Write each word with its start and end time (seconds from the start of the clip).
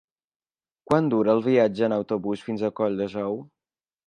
Quant 0.91 1.11
dura 1.15 1.35
el 1.37 1.41
viatge 1.49 1.83
en 1.89 1.95
autobús 1.99 2.45
fins 2.49 2.65
a 2.65 2.73
Colldejou? 2.81 3.39